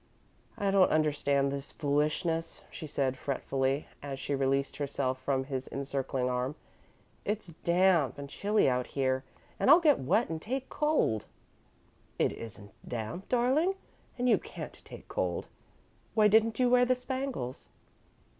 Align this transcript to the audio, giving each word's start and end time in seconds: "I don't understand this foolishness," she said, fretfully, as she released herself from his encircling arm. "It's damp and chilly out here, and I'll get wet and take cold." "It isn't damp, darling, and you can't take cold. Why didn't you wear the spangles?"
"I 0.57 0.71
don't 0.71 0.89
understand 0.89 1.51
this 1.51 1.71
foolishness," 1.73 2.63
she 2.71 2.87
said, 2.87 3.17
fretfully, 3.19 3.85
as 4.01 4.17
she 4.17 4.33
released 4.33 4.77
herself 4.77 5.21
from 5.21 5.43
his 5.43 5.67
encircling 5.67 6.27
arm. 6.27 6.55
"It's 7.23 7.53
damp 7.63 8.17
and 8.17 8.27
chilly 8.27 8.67
out 8.67 8.87
here, 8.87 9.23
and 9.59 9.69
I'll 9.69 9.79
get 9.79 9.99
wet 9.99 10.27
and 10.27 10.41
take 10.41 10.69
cold." 10.69 11.25
"It 12.17 12.33
isn't 12.33 12.71
damp, 12.89 13.29
darling, 13.29 13.75
and 14.17 14.27
you 14.27 14.39
can't 14.39 14.73
take 14.83 15.07
cold. 15.07 15.45
Why 16.15 16.27
didn't 16.27 16.57
you 16.57 16.67
wear 16.67 16.83
the 16.83 16.95
spangles?" 16.95 17.69